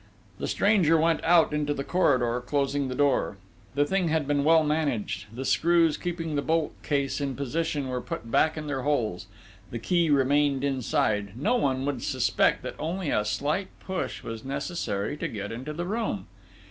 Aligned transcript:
The 0.39 0.47
stranger 0.47 0.97
went 0.97 1.23
out 1.23 1.53
into 1.53 1.75
the 1.75 1.83
corridor 1.83 2.41
closing 2.43 2.87
the 2.87 2.95
door. 2.95 3.37
The 3.75 3.85
thing 3.85 4.07
had 4.07 4.27
been 4.27 4.43
well 4.43 4.63
managed; 4.63 5.27
the 5.31 5.45
screws 5.45 5.95
keeping 5.95 6.33
the 6.33 6.41
bolt 6.41 6.73
case 6.81 7.21
in 7.21 7.35
position 7.35 7.87
were 7.87 8.01
put 8.01 8.31
back 8.31 8.57
in 8.57 8.65
their 8.65 8.81
holes 8.81 9.27
the 9.69 9.77
key 9.77 10.09
remained 10.09 10.63
inside 10.63 11.37
no 11.37 11.55
one 11.55 11.85
would 11.85 12.01
suspect 12.01 12.63
that 12.63 12.73
only 12.79 13.11
a 13.11 13.23
slight 13.23 13.67
push 13.79 14.23
was 14.23 14.43
necessary 14.43 15.15
to 15.17 15.27
get 15.27 15.51
into 15.51 15.71
the 15.71 15.85
room. 15.85 16.25